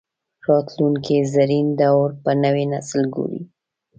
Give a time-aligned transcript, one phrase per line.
[0.47, 3.41] راتلونکي زرین دور به نوی نسل ګوري